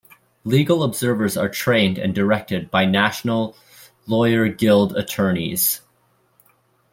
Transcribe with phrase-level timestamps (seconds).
[0.45, 3.55] Legal Observers are trained and directed by National
[4.07, 5.81] Lawyer Guild attorneys.